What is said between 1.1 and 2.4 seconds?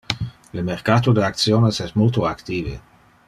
de actiones es multo